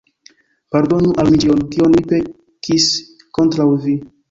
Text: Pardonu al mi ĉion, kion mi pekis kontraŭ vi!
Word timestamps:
Pardonu 0.75 1.11
al 1.23 1.29
mi 1.35 1.41
ĉion, 1.43 1.61
kion 1.75 1.95
mi 1.97 2.03
pekis 2.13 2.91
kontraŭ 3.39 3.71
vi! 3.87 3.99